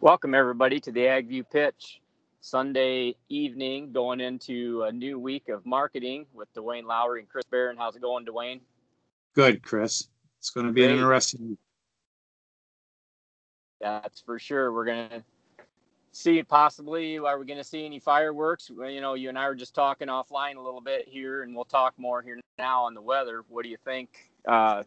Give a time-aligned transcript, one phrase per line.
[0.00, 2.00] Welcome, everybody, to the AgView Pitch
[2.40, 7.76] Sunday evening, going into a new week of marketing with Duane Lowry and Chris Barron.
[7.76, 8.60] How's it going, Duane?
[9.34, 10.08] Good, Chris.
[10.38, 10.92] It's going to be Great.
[10.92, 11.58] an interesting week.
[13.80, 14.72] That's for sure.
[14.72, 15.24] We're going to
[16.12, 19.46] see possibly are we going to see any fireworks well, you know you and i
[19.46, 22.94] were just talking offline a little bit here and we'll talk more here now on
[22.94, 24.82] the weather what do you think uh,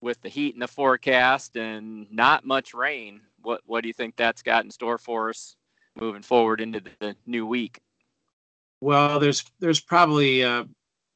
[0.00, 4.16] with the heat in the forecast and not much rain what what do you think
[4.16, 5.56] that's got in store for us
[5.98, 7.80] moving forward into the, new week?
[8.80, 10.64] Well, there's there's probably uh,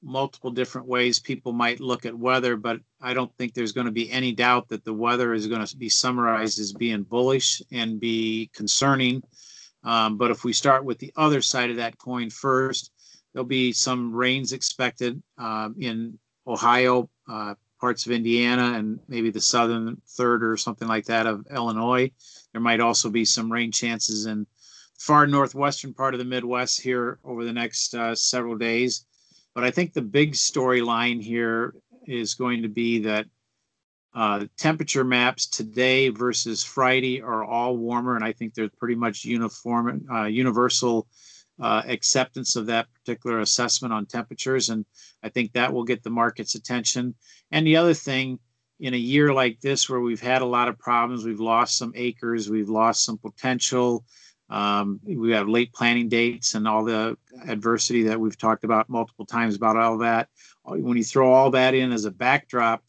[0.03, 3.93] multiple different ways people might look at weather, but I don't think there's going to
[3.93, 7.99] be any doubt that the weather is going to be summarized as being bullish and
[8.01, 9.23] be concerning.
[9.83, 12.91] Um, but if we start with the other side of that coin first,
[13.33, 19.41] there'll be some rains expected uh, in Ohio, uh, parts of Indiana and maybe the
[19.41, 22.11] southern third or something like that of Illinois.
[22.53, 24.47] There might also be some rain chances in
[24.99, 29.07] far northwestern part of the Midwest here over the next uh, several days.
[29.55, 31.75] But I think the big storyline here
[32.07, 33.27] is going to be that
[34.15, 39.25] uh, temperature maps today versus Friday are all warmer, and I think they're pretty much
[39.25, 41.09] uniform, uh, universal
[41.61, 44.71] uh, acceptance of that particular assessment on temperatures.
[44.71, 44.85] And
[45.23, 47.15] I think that will get the market's attention.
[47.51, 48.39] And the other thing,
[48.81, 51.93] in a year like this where we've had a lot of problems, we've lost some
[51.95, 54.05] acres, we've lost some potential.
[54.51, 57.17] Um, we have late planting dates and all the
[57.47, 60.29] adversity that we've talked about multiple times about all that.
[60.65, 62.83] When you throw all that in as a backdrop,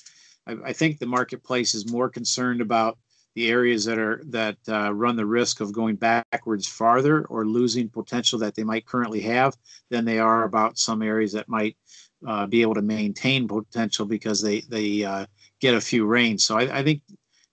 [0.45, 2.97] I, I think the marketplace is more concerned about
[3.36, 7.89] the areas that are that uh, run the risk of going backwards farther or losing
[7.89, 9.55] potential that they might currently have
[9.89, 11.77] than they are about some areas that might
[12.25, 15.25] uh, be able to maintain potential because they they uh,
[15.59, 16.45] get a few rains.
[16.45, 17.02] So I, I think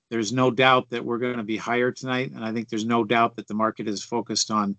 [0.09, 3.03] there's no doubt that we're going to be higher tonight, and I think there's no
[3.03, 4.77] doubt that the market is focused on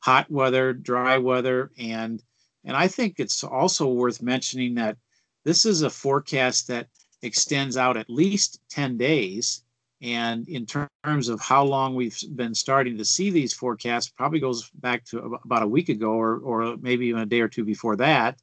[0.00, 2.22] hot weather, dry weather, and
[2.64, 4.98] and I think it's also worth mentioning that
[5.44, 6.88] this is a forecast that
[7.22, 9.63] extends out at least 10 days
[10.04, 14.68] and in terms of how long we've been starting to see these forecasts, probably goes
[14.74, 17.96] back to about a week ago or, or maybe even a day or two before
[17.96, 18.38] that.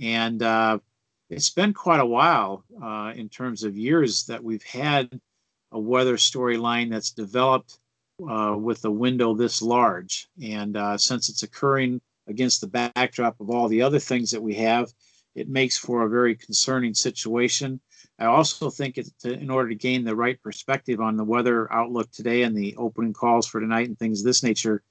[0.00, 0.78] And uh,
[1.28, 5.20] it's been quite a while uh, in terms of years that we've had
[5.72, 7.78] a weather storyline that's developed
[8.26, 10.30] uh, with a window this large.
[10.42, 14.54] And uh, since it's occurring against the backdrop of all the other things that we
[14.54, 14.90] have,
[15.34, 17.78] it makes for a very concerning situation.
[18.18, 21.72] I also think it's to, in order to gain the right perspective on the weather
[21.72, 24.82] outlook today and the opening calls for tonight and things of this nature,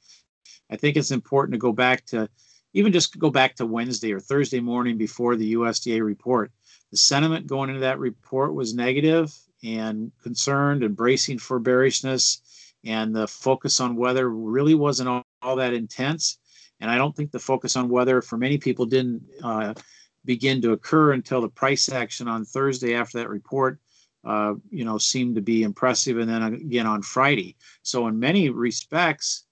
[0.69, 2.29] I think it's important to go back to
[2.73, 6.51] even just go back to Wednesday or Thursday morning before the USDA report.
[6.91, 9.33] The sentiment going into that report was negative
[9.63, 12.41] and concerned and bracing for bearishness,
[12.85, 16.37] and the focus on weather really wasn't all, all that intense.
[16.79, 19.73] And I don't think the focus on weather for many people didn't uh,
[20.27, 23.79] begin to occur until the price action on Thursday after that report,
[24.25, 27.55] uh, you know, seemed to be impressive, and then again on Friday.
[27.81, 29.45] So in many respects,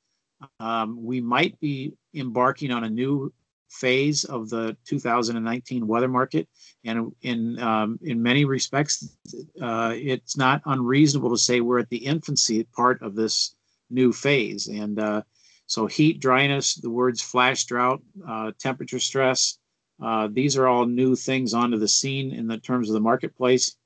[0.59, 3.33] um, we might be embarking on a new
[3.69, 6.47] phase of the 2019 weather market,
[6.83, 9.17] and in um, in many respects,
[9.61, 13.55] uh, it's not unreasonable to say we're at the infancy part of this
[13.89, 14.67] new phase.
[14.67, 15.21] And uh,
[15.67, 19.57] so, heat, dryness, the words flash drought, uh, temperature stress,
[20.01, 23.77] uh, these are all new things onto the scene in the terms of the marketplace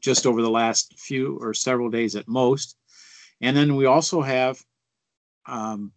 [0.00, 2.76] just over the last few or several days at most.
[3.40, 4.60] And then we also have,
[5.46, 5.92] um,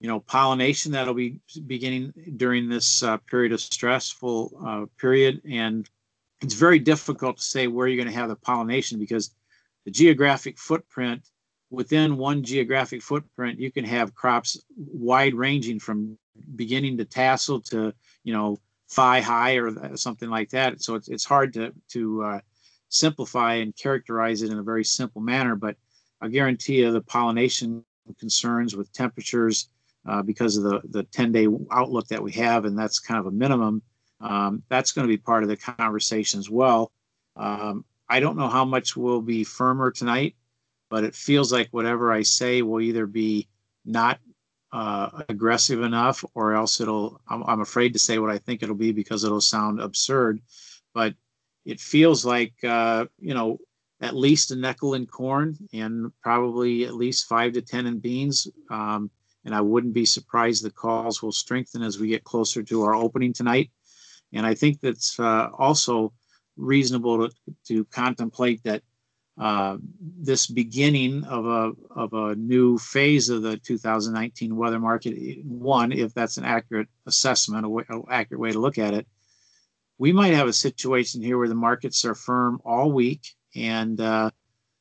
[0.00, 5.42] you know, pollination that'll be beginning during this uh, period of stressful uh, period.
[5.50, 5.88] And
[6.40, 9.34] it's very difficult to say where you're going to have the pollination because
[9.84, 11.22] the geographic footprint
[11.70, 16.18] within one geographic footprint, you can have crops wide ranging from
[16.56, 18.58] beginning to tassel to you know
[18.90, 20.82] thigh high or something like that.
[20.82, 22.40] So it's it's hard to to uh,
[22.88, 25.56] simplify and characterize it in a very simple manner.
[25.56, 25.76] But
[26.20, 27.84] I guarantee you the pollination
[28.18, 29.68] concerns with temperatures
[30.06, 33.26] uh, because of the the 10 day outlook that we have, and that's kind of
[33.26, 33.82] a minimum.
[34.20, 36.92] Um, that's going to be part of the conversation as well.
[37.36, 40.36] Um, I don't know how much will be firmer tonight
[40.94, 43.48] but it feels like whatever I say will either be
[43.84, 44.20] not
[44.74, 48.74] uh, aggressive enough or else it'll, I'm, I'm afraid to say what I think it'll
[48.74, 50.42] be because it'll sound absurd.
[50.92, 51.14] But
[51.64, 53.58] it feels like, uh, you know,
[54.00, 58.48] at least a nickel in corn and probably at least five to 10 in beans.
[58.68, 59.12] Um,
[59.44, 62.96] and I wouldn't be surprised the calls will strengthen as we get closer to our
[62.96, 63.70] opening tonight.
[64.32, 66.12] And I think that's uh, also
[66.56, 67.34] reasonable to,
[67.68, 68.82] to contemplate that
[69.36, 75.44] uh, this beginning of a of a new phase of the 2019 weather market.
[75.44, 79.06] One, if that's an accurate assessment, a, way, a accurate way to look at it,
[79.98, 83.26] we might have a situation here where the markets are firm all week
[83.56, 84.30] and uh,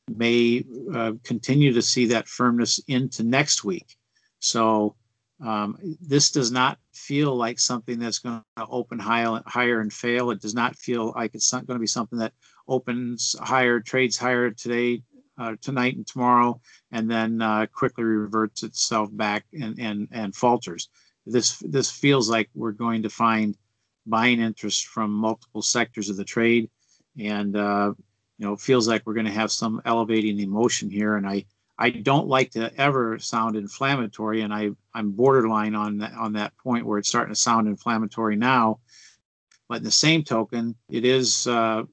[0.07, 0.63] may
[0.93, 3.95] uh, continue to see that firmness into next week.
[4.39, 4.95] So
[5.41, 10.31] um, this does not feel like something that's going to open high, higher and fail.
[10.31, 12.33] It does not feel like it's going to be something that
[12.67, 15.03] opens higher, trades higher today,
[15.37, 20.89] uh, tonight and tomorrow, and then uh, quickly reverts itself back and, and, and falters.
[21.25, 23.57] This, this feels like we're going to find
[24.05, 26.69] buying interest from multiple sectors of the trade.
[27.19, 27.93] And, uh,
[28.37, 31.15] you know, it feels like we're going to have some elevating emotion here.
[31.15, 31.45] And I,
[31.83, 36.57] I don't like to ever sound inflammatory, and I I'm borderline on that on that
[36.57, 38.79] point where it's starting to sound inflammatory now.
[39.67, 41.83] But in the same token, it is uh,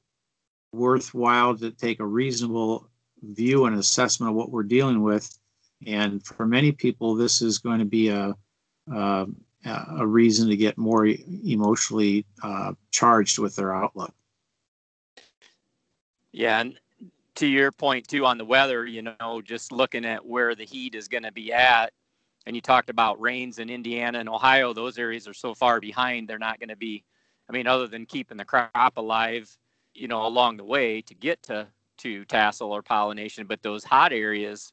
[0.72, 2.88] worthwhile to take a reasonable
[3.20, 5.28] view and assessment of what we're dealing with.
[5.84, 8.36] And for many people, this is going to be a
[8.92, 9.26] a,
[9.64, 14.14] a reason to get more emotionally uh, charged with their outlook.
[16.30, 16.78] Yeah, and
[17.40, 20.94] to your point too on the weather, you know, just looking at where the heat
[20.94, 21.90] is going to be at,
[22.44, 26.28] and you talked about rains in Indiana and Ohio, those areas are so far behind,
[26.28, 27.02] they're not going to be.
[27.48, 29.50] I mean, other than keeping the crop alive,
[29.94, 31.66] you know, along the way to get to
[31.98, 34.72] to tassel or pollination, but those hot areas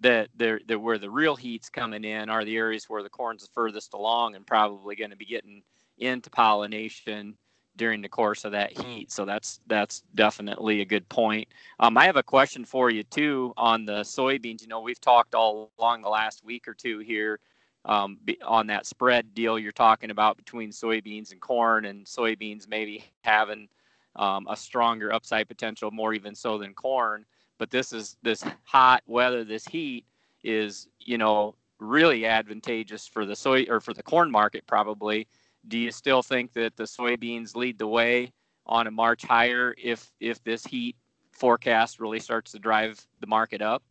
[0.00, 3.42] that they're, they're where the real heat's coming in are the areas where the corn's
[3.42, 5.62] the furthest along and probably going to be getting
[5.98, 7.36] into pollination
[7.76, 9.10] during the course of that heat.
[9.10, 11.48] So that's that's definitely a good point.
[11.80, 14.62] Um, I have a question for you too on the soybeans.
[14.62, 17.40] You know, we've talked all along the last week or two here
[17.84, 23.04] um, on that spread deal you're talking about between soybeans and corn, and soybeans maybe
[23.22, 23.68] having
[24.16, 27.24] um, a stronger upside potential, more even so than corn.
[27.58, 30.04] But this is this hot weather, this heat
[30.44, 35.26] is you know really advantageous for the soy or for the corn market probably
[35.68, 38.32] do you still think that the soybeans lead the way
[38.66, 40.96] on a March higher if if this heat
[41.32, 43.82] forecast really starts to drive the market up?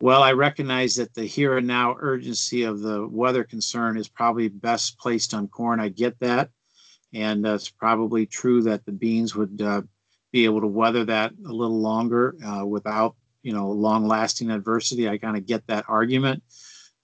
[0.00, 4.48] Well, I recognize that the here and now urgency of the weather concern is probably
[4.48, 5.80] best placed on corn.
[5.80, 6.50] I get that.
[7.12, 9.82] And uh, it's probably true that the beans would uh,
[10.32, 13.14] be able to weather that a little longer uh, without,
[13.44, 15.08] you know, long lasting adversity.
[15.08, 16.42] I kind of get that argument.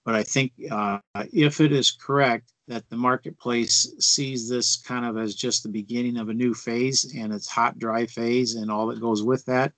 [0.03, 0.99] But I think uh,
[1.31, 6.15] if it is correct that the marketplace sees this kind of as just the beginning
[6.15, 9.73] of a new phase and it's hot, dry phase and all that goes with that.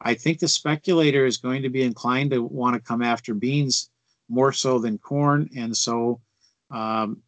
[0.00, 3.90] I think the speculator is going to be inclined to want to come after beans
[4.30, 5.50] more so than corn.
[5.54, 6.22] And so,
[6.70, 7.18] um,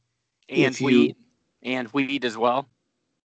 [0.48, 1.16] and wheat,
[1.62, 2.66] and wheat as well.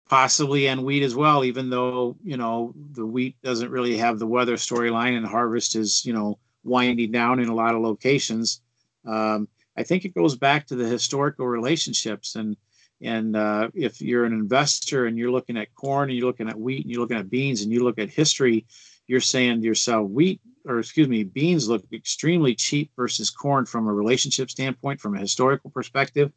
[0.09, 4.27] Possibly, and wheat as well, even though, you know, the wheat doesn't really have the
[4.27, 8.59] weather storyline and harvest is, you know, winding down in a lot of locations.
[9.07, 9.47] Um,
[9.81, 12.55] I think it goes back to the historical relationships and
[13.03, 16.59] and uh, if you're an investor and you're looking at corn and you're looking at
[16.59, 18.67] wheat and you're looking at beans and you look at history,
[19.07, 23.87] you're saying to yourself, wheat or excuse me, beans look extremely cheap versus corn from
[23.87, 26.31] a relationship standpoint, from a historical perspective,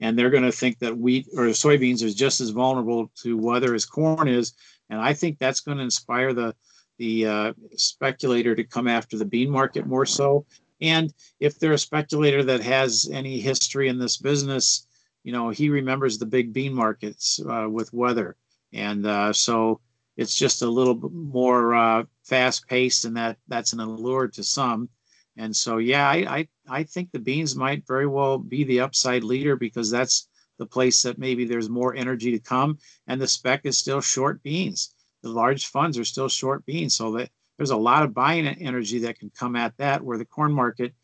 [0.00, 3.74] and they're going to think that wheat or soybeans is just as vulnerable to weather
[3.74, 4.52] as corn is,
[4.90, 6.54] and I think that's going to inspire the
[6.98, 10.44] the uh, speculator to come after the bean market more so
[10.82, 14.86] and if they're a speculator that has any history in this business,
[15.22, 18.36] you know, he remembers the big bean markets uh, with weather.
[18.72, 19.80] And uh, so
[20.16, 24.42] it's just a little bit more uh, fast paced, and that that's an allure to
[24.42, 24.88] some.
[25.36, 29.24] And so, yeah, I, I, I think the beans might very well be the upside
[29.24, 32.78] leader because that's the place that maybe there's more energy to come.
[33.06, 34.94] And the spec is still short beans.
[35.22, 36.96] The large funds are still short beans.
[36.96, 40.24] So that there's a lot of buying energy that can come at that where the
[40.24, 40.94] corn market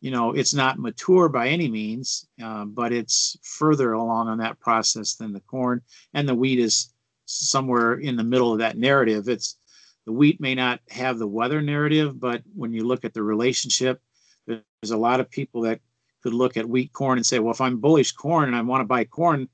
[0.00, 4.58] you know it's not mature by any means uh, but it's further along on that
[4.60, 5.82] process than the corn.
[6.14, 6.92] And the wheat is
[7.26, 9.28] somewhere in the middle of that narrative.
[9.28, 9.56] It's
[10.06, 14.00] the wheat may not have the weather narrative but when you look at the relationship
[14.46, 15.80] there's a lot of people that
[16.22, 18.80] could look at wheat corn and say well if i'm bullish corn and i want
[18.80, 19.48] to buy corn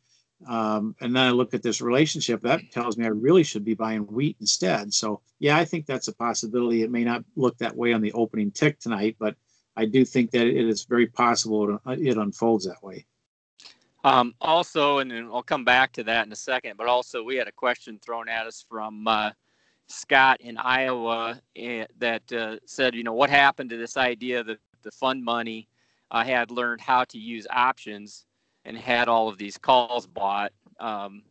[0.47, 3.75] um, and then I look at this relationship that tells me I really should be
[3.75, 4.93] buying wheat instead.
[4.93, 6.83] So yeah, I think that's a possibility.
[6.83, 9.35] It may not look that way on the opening tick tonight, but
[9.77, 13.07] I do think that it is very possible uh, it unfolds that way.
[14.05, 17.37] Um, also, and then I'll come back to that in a second, but also we
[17.37, 19.31] had a question thrown at us from uh,
[19.89, 24.59] Scott in Iowa uh, that uh, said, you know, what happened to this idea that
[24.83, 25.69] the fund money
[26.13, 28.26] uh, had learned how to use options
[28.67, 30.53] and had all of these calls bought.
[30.79, 31.23] Um,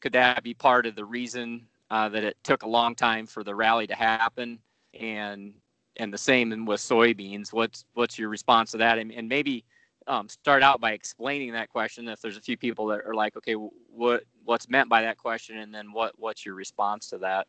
[0.00, 3.42] could that be part of the reason uh, that it took a long time for
[3.42, 4.58] the rally to happen,
[4.98, 5.54] and
[5.96, 7.52] and the same with soybeans.
[7.52, 8.98] What's what's your response to that?
[8.98, 9.64] And, and maybe
[10.06, 12.08] um, start out by explaining that question.
[12.08, 15.58] If there's a few people that are like, okay, what what's meant by that question,
[15.58, 17.46] and then what what's your response to that?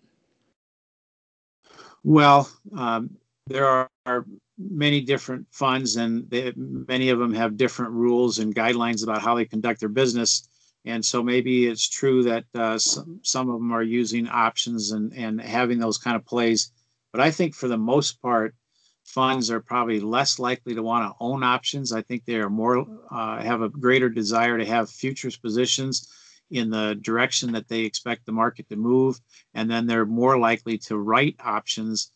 [2.04, 4.25] Well, um, there are, are,
[4.58, 9.36] many different funds, and they, many of them have different rules and guidelines about how
[9.36, 10.48] they conduct their business.
[10.86, 15.14] And so maybe it's true that uh, some, some of them are using options and,
[15.14, 16.72] and having those kind of plays.
[17.12, 18.56] But I think for the most part,
[19.04, 21.92] funds are probably less likely to want to own options.
[21.92, 26.10] I think they are more uh, have a greater desire to have futures positions
[26.52, 29.20] in the direction that they expect the market to move,
[29.54, 32.12] and then they're more likely to write options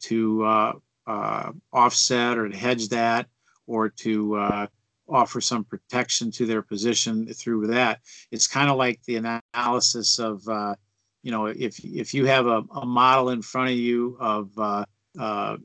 [0.00, 0.72] to uh,
[1.06, 3.26] uh offset or to hedge that,
[3.66, 4.66] or to uh,
[5.08, 8.00] offer some protection to their position through that.
[8.30, 10.74] It's kind of like the analysis of uh,
[11.22, 14.84] you know if if you have a, a model in front of you of uh,
[15.18, 15.56] uh,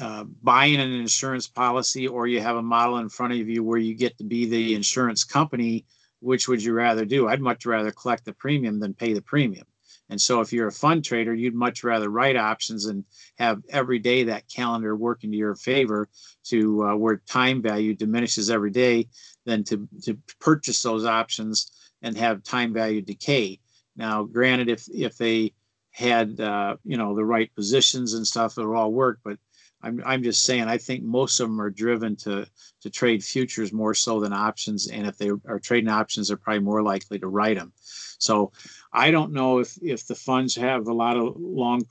[0.00, 3.78] uh, buying an insurance policy or you have a model in front of you where
[3.78, 5.84] you get to be the insurance company
[6.20, 9.66] which would you rather do i'd much rather collect the premium than pay the premium
[10.12, 13.02] and so if you're a fund trader you'd much rather write options and
[13.38, 16.06] have every day that calendar working to your favor
[16.44, 19.08] to uh, where time value diminishes every day
[19.46, 23.58] than to, to purchase those options and have time value decay
[23.96, 25.52] now granted if if they
[25.90, 29.38] had uh, you know the right positions and stuff it would all work but
[29.82, 32.46] I'm, I'm just saying, I think most of them are driven to,
[32.82, 34.88] to trade futures more so than options.
[34.88, 37.72] And if they are trading options, they're probably more likely to write them.
[38.18, 38.52] So
[38.92, 41.82] I don't know if, if the funds have a lot of long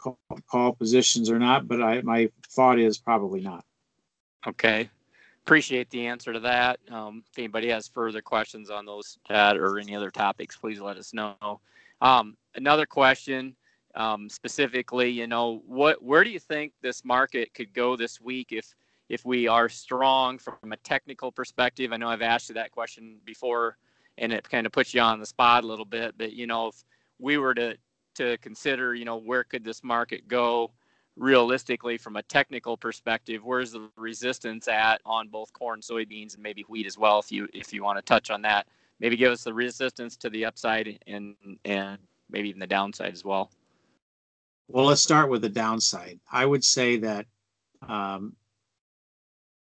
[0.47, 3.65] call, positions or not, but I, my thought is probably not.
[4.45, 4.89] Okay.
[5.43, 6.79] Appreciate the answer to that.
[6.91, 10.97] Um, if anybody has further questions on those chat or any other topics, please let
[10.97, 11.59] us know.
[12.01, 13.55] Um, another question
[13.95, 18.49] um, specifically, you know, what where do you think this market could go this week
[18.51, 18.73] if
[19.09, 21.91] if we are strong from a technical perspective?
[21.91, 23.77] I know I've asked you that question before,
[24.21, 26.15] and it kind of puts you on the spot a little bit.
[26.17, 26.83] But you know, if
[27.19, 27.75] we were to
[28.15, 30.71] to consider, you know, where could this market go
[31.17, 33.43] realistically from a technical perspective?
[33.43, 37.19] Where's the resistance at on both corn, soybeans, and maybe wheat as well?
[37.19, 38.67] If you if you want to touch on that,
[38.99, 41.35] maybe give us the resistance to the upside and
[41.65, 41.97] and
[42.29, 43.51] maybe even the downside as well.
[44.67, 46.19] Well, let's start with the downside.
[46.31, 47.25] I would say that
[47.85, 48.35] um,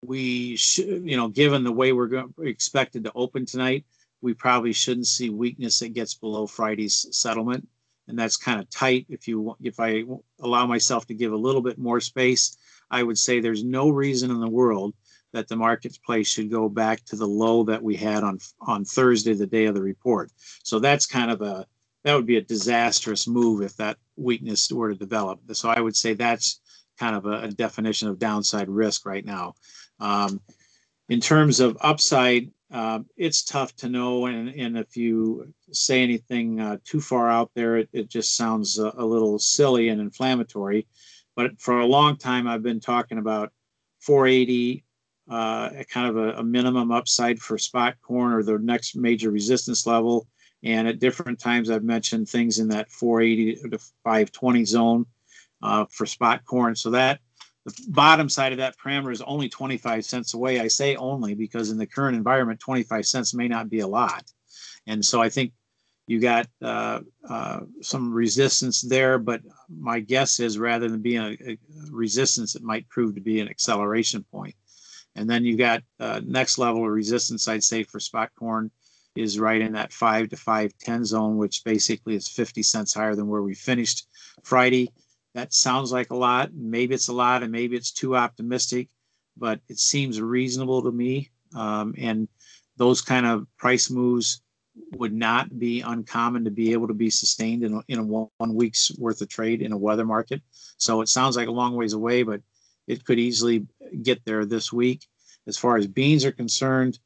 [0.02, 3.84] we should, you know, given the way we're going, expected to open tonight,
[4.24, 7.68] we probably shouldn't see weakness that gets below Friday's settlement,
[8.08, 9.04] and that's kind of tight.
[9.10, 10.04] If you, if I
[10.40, 12.56] allow myself to give a little bit more space,
[12.90, 14.94] I would say there's no reason in the world
[15.34, 19.34] that the marketplace should go back to the low that we had on on Thursday,
[19.34, 20.32] the day of the report.
[20.62, 21.66] So that's kind of a
[22.04, 25.40] that would be a disastrous move if that weakness were to develop.
[25.52, 26.60] So I would say that's
[26.98, 29.54] kind of a, a definition of downside risk right now.
[30.00, 30.40] Um,
[31.10, 36.58] in terms of upside, uh, it's tough to know, and, and if you say anything
[36.58, 40.84] uh, too far out there, it, it just sounds a, a, little silly and inflammatory.
[41.36, 43.52] But for a long time, I've been talking about
[44.00, 44.82] 480,
[45.30, 49.86] uh, kind of a, a minimum upside for spot corn or the next major resistance
[49.86, 50.26] level.
[50.64, 55.06] And at different times, I've mentioned things in that 480 to 520 zone
[55.62, 56.74] uh, for spot corn.
[56.74, 57.20] So that
[57.64, 60.60] the bottom side of that parameter is only 25 cents away.
[60.60, 64.24] I say only because in the current environment, 25 cents may not be a lot.
[64.86, 65.52] And so I think
[66.06, 71.52] you got uh, uh, some resistance there, but my guess is rather than being a,
[71.52, 71.58] a,
[71.90, 74.54] resistance, it might prove to be an acceleration point.
[75.16, 78.70] And then you got uh, next level of resistance, I'd say for spot corn
[79.14, 83.14] is right in that five to five ten zone, which basically is 50 cents higher
[83.14, 84.08] than where we finished
[84.42, 84.90] Friday.
[85.34, 86.54] That sounds like a lot.
[86.54, 88.88] Maybe it's a lot, and maybe it's too optimistic,
[89.36, 91.30] but it seems reasonable to me.
[91.56, 92.28] Um, and
[92.76, 94.42] those kind of price moves
[94.92, 98.54] would not be uncommon to be able to be sustained in, in a one, one
[98.54, 100.42] week's worth of trade in a weather market.
[100.78, 102.40] So it sounds like a long ways away, but
[102.86, 103.66] it could easily
[104.02, 105.06] get there this week.
[105.46, 106.98] As far as beans are concerned,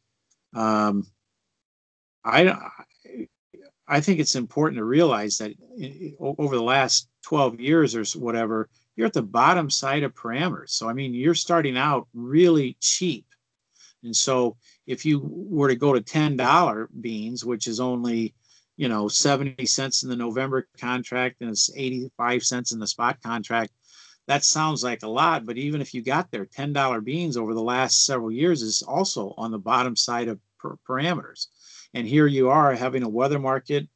[0.54, 1.06] um,
[2.25, 2.54] I
[3.87, 5.52] I think it's important to realize that
[6.20, 10.70] over the last 12 years or whatever, you're at the bottom side of parameters.
[10.70, 13.26] So I mean, you're starting out really cheap.
[14.02, 14.56] And so
[14.87, 18.35] if you were to go to $10 beans, which is only,
[18.78, 23.18] you know, 70 cents in the November contract and it's 85 cents in the spot
[23.23, 23.73] contract,
[24.26, 27.62] that sounds like a lot, but even if you got there, $10 beans over the
[27.62, 30.40] last several years is also on the bottom side of
[30.88, 31.49] parameters.
[31.92, 33.87] And here you are having a weather market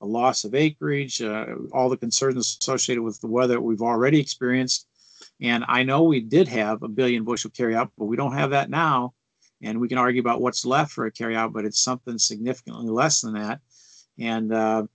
[0.00, 4.86] a loss of acreage, uh, all the concerns associated with the weather we've already experienced.
[5.40, 8.70] And I know we did have a billion bushel carryout, but we don't have that
[8.70, 9.14] now.
[9.62, 13.20] And we can argue about what's left for a carryout, but it's something significantly less
[13.20, 13.60] than that.
[14.18, 14.86] And uh,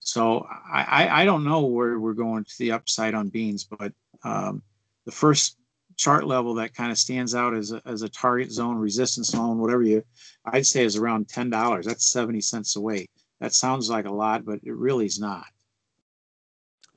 [0.00, 3.92] so I, I don't know where we're going to the upside on beans, but
[4.24, 4.62] um,
[5.04, 5.56] the first
[5.96, 9.58] chart level that kind of stands out as a, as a target zone, resistance zone,
[9.58, 10.02] whatever you,
[10.44, 11.86] I'd say is around ten dollars.
[11.86, 13.08] That's seventy cents away.
[13.40, 15.46] That sounds like a lot, but it really is not.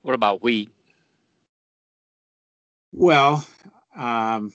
[0.01, 0.69] What about wheat?
[2.91, 3.45] Well,
[3.95, 4.51] um,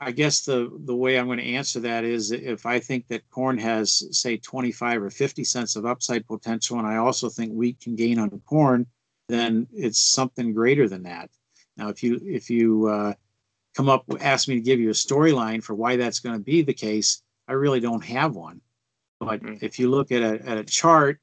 [0.00, 3.28] I guess the the way I'm going to answer that is if I think that
[3.30, 7.80] corn has say 25 or 50 cents of upside potential, and I also think wheat
[7.80, 8.86] can gain on corn,
[9.28, 11.30] then it's something greater than that.
[11.76, 13.14] Now, if you if you uh,
[13.74, 16.62] come up ask me to give you a storyline for why that's going to be
[16.62, 18.60] the case, I really don't have one.
[19.20, 19.64] But mm-hmm.
[19.64, 21.18] if you look at a at a chart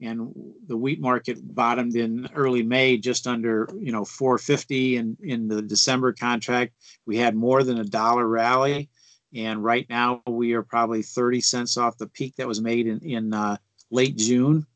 [0.00, 0.32] and
[0.66, 5.62] the wheat market bottomed in early May just under you know 450 and in the
[5.62, 6.74] December contract
[7.06, 8.90] we had more than a dollar rally.
[9.34, 13.00] And right now we are probably 30 cents off the peak that was made in
[13.00, 13.56] in uh,
[13.90, 14.66] late June.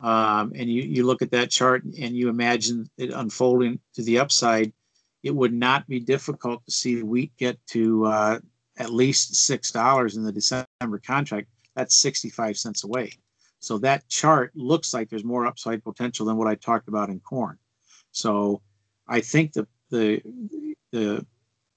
[0.00, 4.18] Um, and you you look at that chart and you imagine it unfolding to the
[4.18, 4.72] upside
[5.22, 8.38] it would not be difficult to see wheat get to uh,
[8.78, 13.18] at least six dollars in the December contract that's 65 cents away
[13.60, 17.20] so that chart looks like there's more upside potential than what I talked about in
[17.20, 17.58] corn.
[18.10, 18.62] So
[19.06, 20.22] I think the the
[20.92, 21.26] the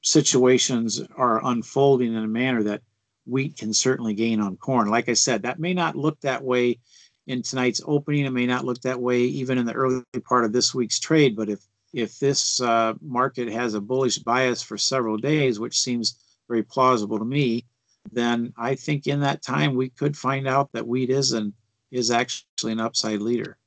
[0.02, 2.82] situations are unfolding in a manner that
[3.26, 4.90] wheat can certainly gain on corn.
[4.90, 6.80] Like I said, that may not look that way
[7.28, 8.26] in tonight's opening.
[8.26, 11.36] It may not look that way even in the early part of this week's trade.
[11.36, 11.60] But if
[11.94, 17.20] if this uh, market has a bullish bias for several days, which seems very plausible
[17.20, 17.66] to me,
[18.12, 21.54] then I think in that time we could find out that wheat is an
[21.92, 23.58] is actually an upside leader.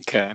[0.00, 0.34] Okay.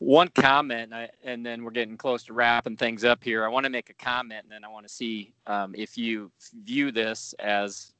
[0.00, 0.92] One comment,
[1.24, 3.44] and then we're getting close to wrapping things up here.
[3.44, 6.30] I want to make a comment, and then I want to see um, if you
[6.64, 7.92] view this as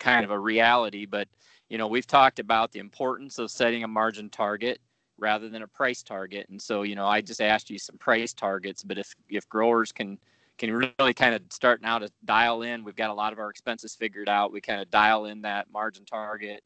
[0.00, 1.06] kind of a reality.
[1.06, 1.28] But
[1.68, 4.80] you know, we've talked about the importance of setting a margin target
[5.18, 6.48] rather than a price target.
[6.48, 9.92] And so, you know, I just asked you some price targets, but if if growers
[9.92, 10.18] can
[10.58, 13.38] can you really kind of start now to dial in, we've got a lot of
[13.38, 14.52] our expenses figured out.
[14.52, 16.62] We kind of dial in that margin target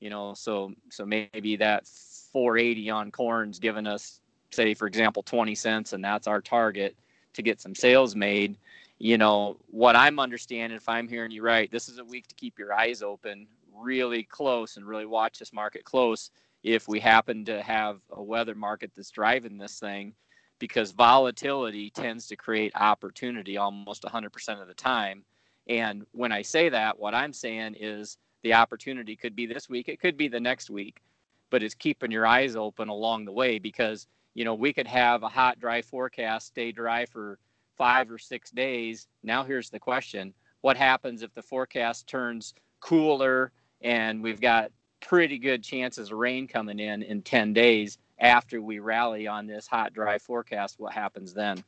[0.00, 5.54] you know so so maybe that 480 on corn's giving us say for example 20
[5.54, 6.96] cents and that's our target
[7.34, 8.56] to get some sales made.
[8.98, 12.34] You know what i'm understanding if i'm hearing you right this is a week to
[12.34, 16.30] keep your eyes open really close and really watch this market close.
[16.62, 20.12] If we happen to have a weather market that's driving this thing
[20.60, 25.24] because volatility tends to create opportunity almost 100% of the time.
[25.68, 29.88] And when i say that what i'm saying is the opportunity could be this week,
[29.88, 31.02] it could be the next week,
[31.50, 35.24] but it's keeping your eyes open along the way because you know we could have
[35.24, 37.38] a hot, dry forecast, stay dry for
[37.76, 39.08] five or six days.
[39.22, 44.70] Now here's the question: What happens if the forecast turns cooler and we've got
[45.00, 49.66] pretty good chances of rain coming in in 10 days after we rally on this
[49.66, 50.78] hot, dry forecast?
[50.78, 51.64] What happens then?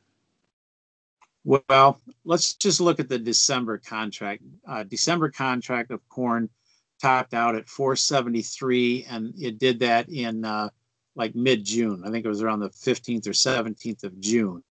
[1.43, 4.43] Well, let's just look at the December contract.
[4.65, 6.49] Uh, December contract of corn
[7.01, 10.69] topped out at 473, and it did that in uh,
[11.15, 12.03] like mid June.
[12.05, 14.63] I think it was around the 15th or 17th of June.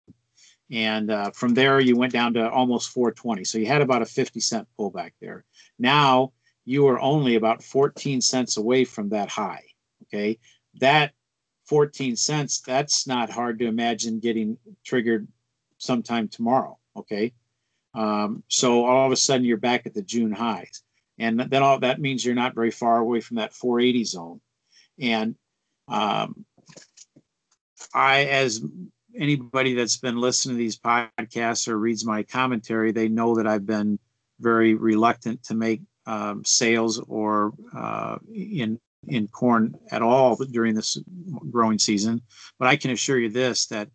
[0.71, 3.45] And uh, from there, you went down to almost 420.
[3.45, 5.45] So you had about a 50 cent pullback there.
[5.79, 6.33] Now
[6.65, 9.65] you are only about 14 cents away from that high.
[10.05, 10.39] Okay.
[10.81, 11.13] That
[11.67, 15.29] 14 cents, that's not hard to imagine getting triggered
[15.79, 16.79] sometime tomorrow.
[16.97, 17.33] Okay.
[17.95, 20.83] Um, so all of a sudden, you're back at the June highs
[21.19, 24.41] and then all that means you're not very far away from that 480 zone.
[24.99, 25.37] And
[25.89, 26.45] um,
[27.95, 28.65] I, as
[29.17, 33.67] anybody that's been listening to these podcasts or reads my commentary, they know that I've
[33.67, 33.99] been
[34.41, 40.99] very reluctant to make um, sales or uh, in in corn at all during this
[41.51, 42.23] growing season.
[42.59, 43.89] But I can assure you this that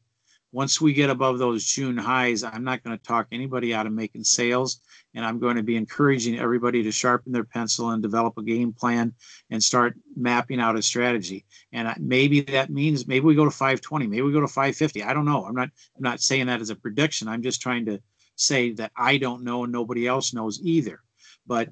[0.53, 3.91] once we get above those June highs, I'm not going to talk anybody out of
[3.91, 4.81] making sales.
[5.13, 8.71] And I'm going to be encouraging everybody to sharpen their pencil and develop a game
[8.71, 9.13] plan
[9.49, 11.45] and start mapping out a strategy.
[11.73, 15.03] And maybe that means maybe we go to 520, maybe we go to 550.
[15.03, 15.45] I don't know.
[15.45, 17.27] I'm not I'm not saying that as a prediction.
[17.27, 17.99] I'm just trying to
[18.35, 21.01] say that I don't know and nobody else knows either.
[21.45, 21.69] But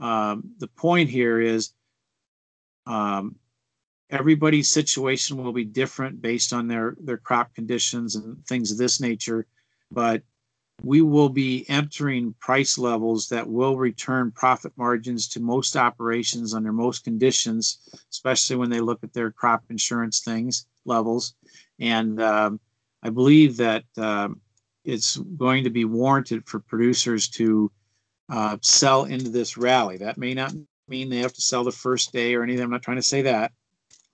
[0.00, 1.72] um, the point here is
[2.86, 3.36] um,
[4.10, 9.00] everybody's situation will be different based on their their crop conditions and things of this
[9.00, 9.46] nature
[9.90, 10.22] but
[10.82, 16.72] we will be entering price levels that will return profit margins to most operations under
[16.72, 17.78] most conditions,
[18.10, 21.34] especially when they look at their crop insurance things levels.
[21.80, 22.60] And um,
[23.02, 24.40] I believe that um,
[24.84, 27.72] it's going to be warranted for producers to
[28.28, 29.96] uh, sell into this rally.
[29.96, 30.52] That may not
[30.88, 32.62] mean they have to sell the first day or anything.
[32.62, 33.52] I'm not trying to say that,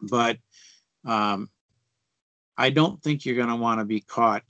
[0.00, 0.38] but
[1.04, 1.50] um,
[2.56, 4.42] I don't think you're going to want to be caught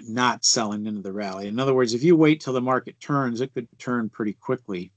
[0.00, 1.48] not selling into the rally.
[1.48, 4.92] In other words, if you wait till the market turns, it could turn pretty quickly,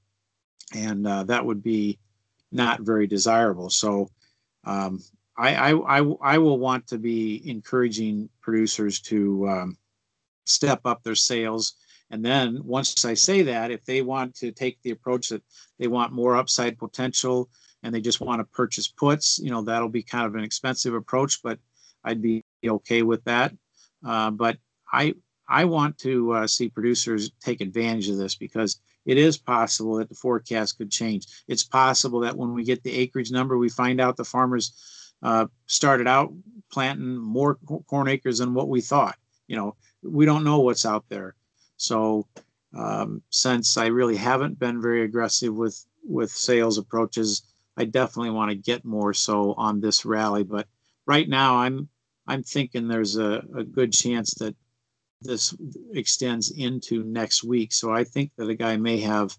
[0.75, 1.99] and uh, that would be
[2.51, 3.69] not very desirable.
[3.69, 4.09] So,
[4.63, 4.99] um,
[5.37, 9.77] I, I, I, I will want to be encouraging producers to um,
[10.45, 11.73] step up their sales.
[12.11, 15.41] And then once I say that, if they want to take the approach that
[15.79, 17.49] they want more upside potential
[17.83, 20.93] and they just want to purchase puts, you know, that'll be kind of an expensive
[20.93, 21.57] approach, but
[22.03, 23.53] I'd be okay with that.
[24.05, 24.57] Uh, but
[24.91, 25.15] I
[25.47, 30.09] I want to uh, see producers take advantage of this because it is possible that
[30.09, 31.25] the forecast could change.
[31.47, 35.47] It's possible that when we get the acreage number, we find out the farmers uh,
[35.65, 36.33] started out
[36.71, 37.55] planting more
[37.87, 39.17] corn acres than what we thought.
[39.47, 41.35] You know, we don't know what's out there.
[41.81, 42.27] So
[42.73, 47.43] um, since I really haven't been very aggressive with with sales approaches,
[47.77, 50.43] I definitely want to get more so on this rally.
[50.43, 50.67] But
[51.05, 51.89] right now, I'm
[52.27, 54.55] I'm thinking there's a, a good chance that
[55.21, 55.55] this
[55.93, 57.73] extends into next week.
[57.73, 59.35] So I think that a guy may have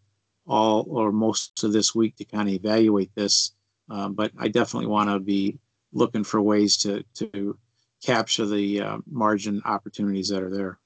[0.46, 3.52] all or most of this week to kind of evaluate this.
[3.88, 5.58] Um, but I definitely want to be
[5.92, 7.56] looking for ways to to
[8.02, 10.78] capture the uh, margin opportunities that are there.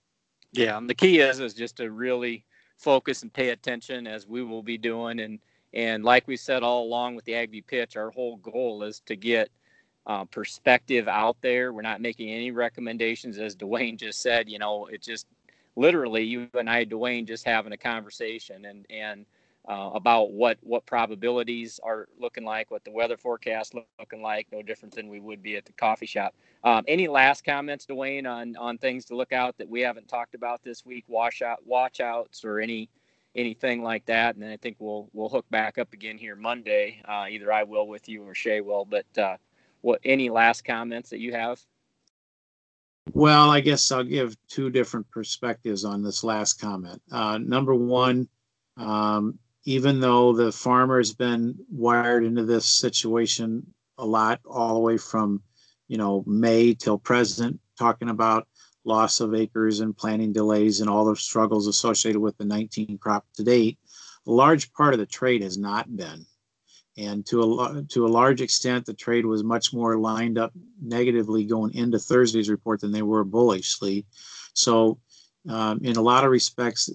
[0.57, 2.45] Yeah, and the key is is just to really
[2.79, 5.39] focus and pay attention as we will be doing, and
[5.75, 9.17] and like we said all along with the Agview pitch, our whole goal is to
[9.17, 9.51] get
[10.07, 11.73] uh, perspective out there.
[11.73, 14.49] We're not making any recommendations, as Duane just said.
[14.49, 15.27] You know, it just
[15.77, 19.27] literally you and I, Duane, just having a conversation and and
[19.69, 24.47] uh, about what what probabilities are looking like, what the weather forecast look, looking like.
[24.53, 26.35] No different than we would be at the coffee shop.
[26.65, 30.35] Um, any last comments, Duane, on on things to look out that we haven't talked
[30.35, 31.05] about this week?
[31.09, 32.89] Wash out, watch outs, or any
[33.35, 34.35] anything like that.
[34.35, 37.03] And then I think we'll we'll hook back up again here Monday.
[37.07, 38.85] Uh, either I will with you or Shay will.
[38.85, 39.37] But uh,
[39.83, 41.61] what any last comments that you have?
[43.13, 47.01] Well, I guess I'll give two different perspectives on this last comment.
[47.11, 48.29] Uh, number one,
[48.77, 53.67] um, even though the farmer has been wired into this situation
[53.99, 55.43] a lot, all the way from
[55.89, 58.49] you know May till present, talking about
[58.85, 63.27] loss of acres and planting delays and all the struggles associated with the 19 crop
[63.35, 63.79] to date,
[64.27, 66.25] a large part of the trade has not been
[66.99, 71.45] and to a to a large extent, the trade was much more lined up negatively
[71.45, 74.07] going into Thursday's report than they were bullishly.
[74.55, 74.99] So,
[75.49, 76.91] um, in a lot of respects,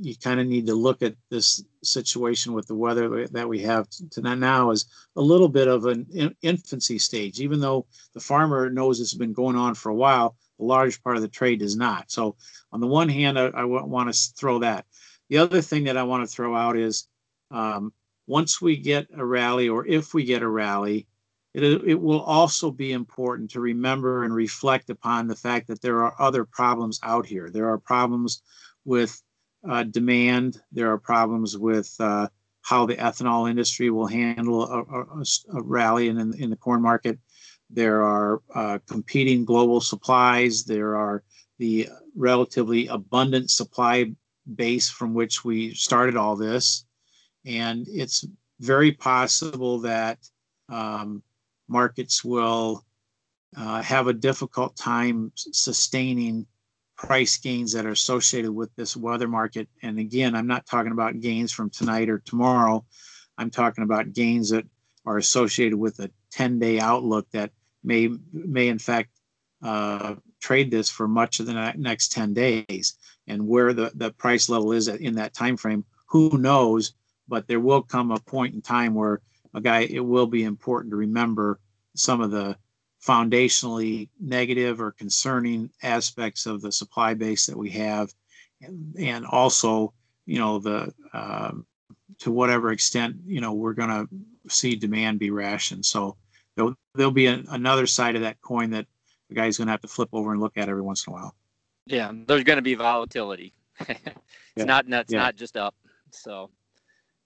[0.00, 3.88] you kind of need to look at this situation with the weather that we have
[4.10, 7.40] to now is a little bit of an infancy stage.
[7.40, 11.16] Even though the farmer knows it's been going on for a while, a large part
[11.16, 12.10] of the trade does not.
[12.10, 12.36] So,
[12.72, 14.86] on the one hand, I, I want to throw that.
[15.28, 17.06] The other thing that I want to throw out is
[17.50, 17.92] um,
[18.26, 21.06] once we get a rally or if we get a rally,
[21.54, 26.04] it, it will also be important to remember and reflect upon the fact that there
[26.04, 27.50] are other problems out here.
[27.50, 28.42] There are problems
[28.84, 29.22] with
[29.68, 32.28] uh, demand, there are problems with uh,
[32.62, 37.18] how the ethanol industry will handle a, a, a rally in, in, the corn market.
[37.70, 40.64] There are uh, competing global supplies.
[40.64, 41.22] There are
[41.58, 44.12] the relatively abundant supply
[44.54, 46.84] base from which we started all this.
[47.44, 48.26] And it's
[48.60, 50.18] very possible that
[50.68, 51.22] um,
[51.68, 52.84] markets will
[53.56, 56.46] uh, have a difficult time sustaining
[56.98, 59.68] price gains that are associated with this weather market.
[59.82, 62.84] And again, I'm not talking about gains from tonight or tomorrow.
[63.38, 64.66] I'm talking about gains that
[65.06, 69.10] are associated with a 10 day outlook that may, may in fact,
[69.62, 72.94] uh, trade this for much of the next 10 days.
[73.26, 76.92] And where the, the price level is in that time frame, who knows?
[77.28, 79.20] but there will come a point in time where
[79.54, 81.60] a guy it will be important to remember
[81.94, 82.56] some of the
[83.04, 88.12] foundationally negative or concerning aspects of the supply base that we have
[88.62, 89.92] and, and also
[90.26, 91.52] you know the uh,
[92.18, 94.08] to whatever extent you know we're going to
[94.52, 96.16] see demand be rationed so
[96.56, 98.86] there'll, there'll be a, another side of that coin that
[99.28, 101.14] the guy's going to have to flip over and look at every once in a
[101.14, 101.34] while
[101.86, 104.00] yeah there's going to be volatility it's
[104.56, 104.64] yeah.
[104.64, 105.18] not it's yeah.
[105.18, 105.74] not just up
[106.10, 106.50] so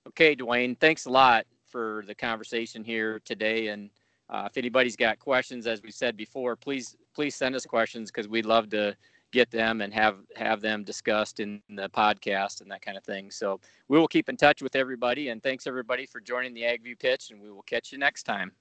[0.09, 3.69] Okay, Duane, thanks a lot for the conversation here today.
[3.69, 3.91] And
[4.33, 8.27] uh, if anybody's got questions, as we said before, please please send us questions because
[8.27, 8.97] we'd love to
[9.31, 13.31] get them and have have them discussed in the podcast and that kind of thing.
[13.31, 16.99] So we will keep in touch with everybody and thanks everybody for joining the AgView
[16.99, 18.53] pitch and we will catch you next time.